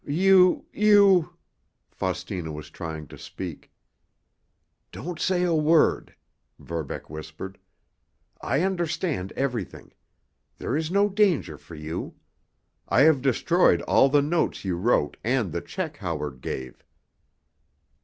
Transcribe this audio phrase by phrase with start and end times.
[0.03, 1.29] "You—you——"
[1.91, 3.71] Faustina was trying to speak.
[4.91, 6.15] "Don't say a word,"
[6.57, 7.59] Verbeck whispered.
[8.41, 9.93] "I understand everything.
[10.57, 12.15] There is no danger for you.
[12.89, 16.83] I have destroyed all the notes you wrote and the check Howard gave."